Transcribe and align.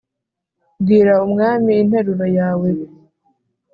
Bwira 0.81 1.13
Umwami 1.25 1.71
interuro 1.83 2.25
yawe 2.37 2.69